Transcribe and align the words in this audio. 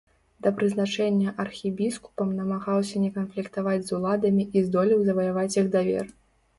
Да 0.45 0.51
прызначэння 0.61 1.33
архібіскупам 1.43 2.33
намагаўся 2.39 3.05
не 3.05 3.13
канфліктаваць 3.21 3.81
з 3.85 3.91
уладамі 4.01 4.51
і 4.57 4.67
здолеў 4.69 4.99
заваяваць 5.15 5.51
іх 5.65 5.75
давер. 5.79 6.05